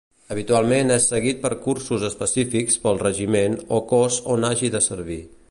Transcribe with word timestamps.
Habitualment 0.35 0.93
és 0.95 1.03
seguit 1.11 1.43
per 1.43 1.51
cursos 1.65 2.07
específics 2.09 2.81
pel 2.87 2.99
regiment 3.03 3.59
o 3.79 3.83
cos 3.93 4.21
on 4.37 4.51
hagi 4.51 4.73
de 4.79 4.85
servir. 4.91 5.21